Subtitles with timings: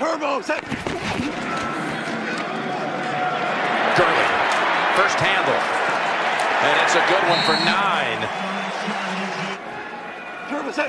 [0.00, 0.64] Turbo, set.
[0.64, 0.78] Gurley,
[4.96, 5.60] first handle.
[6.64, 8.24] And it's a good one for nine.
[10.48, 10.88] Turbo, set.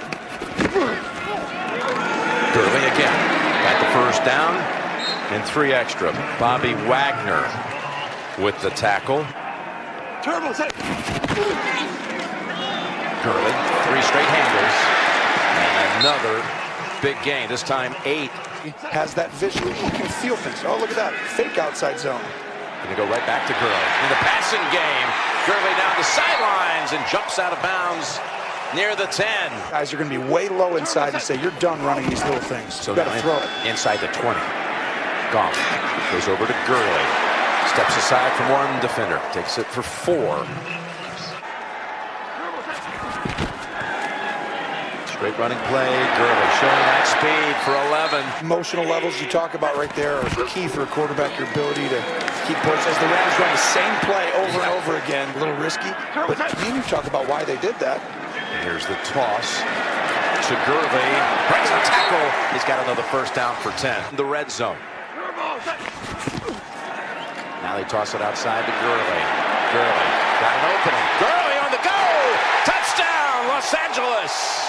[2.54, 3.12] Gurley again.
[3.64, 4.56] Got the first down
[5.34, 6.14] and three extra.
[6.40, 7.44] Bobby Wagner
[8.42, 9.26] with the tackle.
[10.24, 10.74] Turbo, set.
[13.26, 13.56] Gurley,
[13.92, 14.76] three straight handles.
[15.60, 16.61] And another
[17.02, 18.30] big gain, this time eight.
[18.94, 19.66] Has that vision.
[19.74, 20.62] He can feel things.
[20.64, 21.14] Oh, look at that.
[21.34, 22.22] Fake outside zone.
[22.86, 23.90] Going to go right back to Gurley.
[24.06, 25.08] In the passing game,
[25.46, 28.22] Gurley down the sidelines and jumps out of bounds
[28.74, 29.26] near the 10.
[29.70, 32.42] Guys are going to be way low inside and say, you're done running these little
[32.42, 32.74] things.
[32.74, 33.70] So you got to now throw it.
[33.70, 34.38] Inside the 20.
[35.34, 35.54] Goff
[36.10, 37.06] goes over to Gurley.
[37.70, 39.22] Steps aside from one defender.
[39.34, 40.42] Takes it for four.
[45.22, 45.86] Straight running play.
[46.18, 48.26] Gurley showing that speed for 11.
[48.42, 52.02] Emotional levels you talk about right there are key for a quarterback, your ability to
[52.50, 52.90] keep points.
[52.90, 55.94] As the Rams run the same play over and over again, a little risky.
[56.18, 58.02] But you talk about why they did that.
[58.66, 60.90] Here's the toss to Gurley.
[61.54, 62.26] Breaks the tackle.
[62.50, 64.18] He's got another first down for 10.
[64.18, 64.82] The red zone.
[67.62, 69.22] Now they toss it outside to Gurley.
[69.70, 70.10] Gurley
[70.42, 71.06] got an opening.
[71.22, 72.02] Gurley on the go.
[72.66, 74.61] Touchdown, Los Angeles.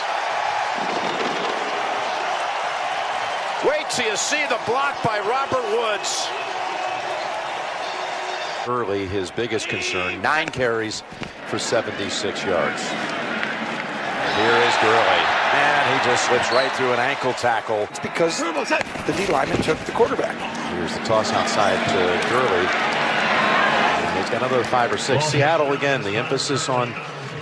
[3.65, 6.27] Wait till you see the block by Robert Woods.
[8.67, 11.05] Early, his biggest concern, nine carries
[11.47, 12.83] for 76 yards.
[12.83, 15.23] Here is Gurley,
[15.55, 17.87] and he just slips right through an ankle tackle.
[17.91, 18.85] It's because Turbo, set.
[19.07, 20.37] the D lineman took the quarterback.
[20.73, 22.67] Here's the toss outside to Gurley.
[22.67, 25.27] And he's got another five or six.
[25.27, 26.93] Seattle, again, the emphasis on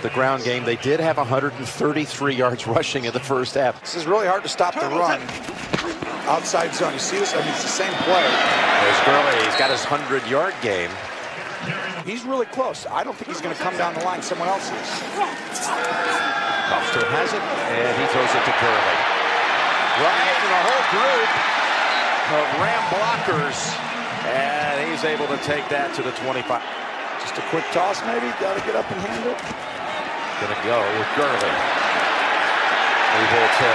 [0.03, 0.65] the ground game.
[0.65, 3.79] They did have 133 yards rushing in the first half.
[3.81, 5.19] This is really hard to stop the run.
[6.31, 6.95] Outside zone.
[6.95, 7.35] You see this?
[7.35, 8.23] I mean, it's the same play.
[8.23, 9.35] There's Gurley.
[9.43, 10.87] He's got his 100-yard game.
[12.07, 12.87] He's really close.
[12.87, 14.23] I don't think he's going to come down the line.
[14.23, 14.87] Someone else is.
[16.87, 18.97] Still has it, and he throws it to Gurley.
[19.99, 21.31] Right in a whole group
[22.31, 23.59] of Ram blockers,
[24.31, 26.47] and he's able to take that to the 25.
[27.19, 28.31] Just a quick toss, maybe.
[28.39, 29.41] Got to get up and handle it.
[30.39, 31.51] Gonna go with Gurley.
[33.19, 33.71] Able to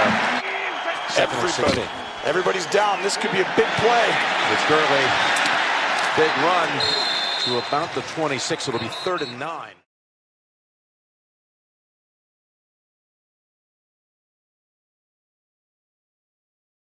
[1.13, 2.06] second and 16.
[2.27, 3.01] Everybody, everybody's down.
[3.03, 4.07] This could be a big play.
[4.51, 5.07] It's Gurley.
[6.17, 6.67] Big run
[7.45, 8.67] to about the 26.
[8.67, 9.75] It'll be third and nine.